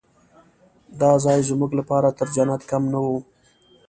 دا 0.99 1.11
ځای 1.23 1.39
زموږ 1.49 1.71
لپاره 1.79 2.09
تر 2.17 2.27
جنت 2.35 2.61
کم 2.71 2.83
نه 2.93 2.99
و. 3.05 3.07